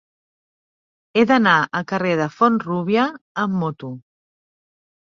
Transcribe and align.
He 1.19 1.25
d'anar 1.33 1.53
al 1.81 1.85
carrer 1.93 2.17
de 2.23 2.29
Font-rúbia 2.39 3.07
amb 3.47 3.63
moto. 3.67 3.97